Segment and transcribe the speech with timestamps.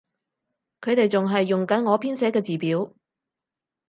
[0.81, 2.91] 佢哋仲係用緊我編寫嘅字表